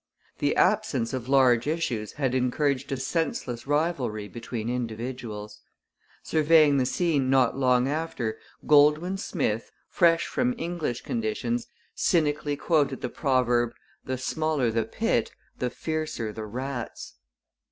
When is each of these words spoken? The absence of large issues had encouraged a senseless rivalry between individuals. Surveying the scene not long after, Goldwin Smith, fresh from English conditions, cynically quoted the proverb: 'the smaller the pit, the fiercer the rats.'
The 0.39 0.55
absence 0.55 1.13
of 1.13 1.29
large 1.29 1.67
issues 1.67 2.13
had 2.13 2.33
encouraged 2.33 2.91
a 2.91 2.97
senseless 2.97 3.67
rivalry 3.67 4.27
between 4.27 4.67
individuals. 4.67 5.61
Surveying 6.23 6.77
the 6.79 6.87
scene 6.87 7.29
not 7.29 7.55
long 7.55 7.87
after, 7.87 8.39
Goldwin 8.65 9.19
Smith, 9.19 9.71
fresh 9.87 10.25
from 10.25 10.55
English 10.57 11.01
conditions, 11.01 11.67
cynically 11.93 12.57
quoted 12.57 13.01
the 13.01 13.09
proverb: 13.09 13.75
'the 14.03 14.17
smaller 14.17 14.71
the 14.71 14.85
pit, 14.85 15.29
the 15.59 15.69
fiercer 15.69 16.33
the 16.33 16.47
rats.' 16.47 17.17